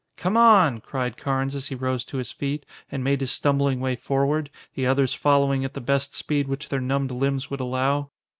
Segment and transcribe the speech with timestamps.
[0.17, 3.95] "Come on!" cried Carnes as he rose to his feet, and made his stumbling way
[3.95, 8.09] forward, the others following at the best speed which their numbed limbs would allow.